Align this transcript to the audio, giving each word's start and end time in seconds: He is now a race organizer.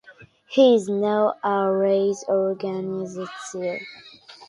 He 0.49 0.73
is 0.73 0.89
now 0.89 1.35
a 1.43 1.71
race 1.71 2.25
organizer. 2.27 3.77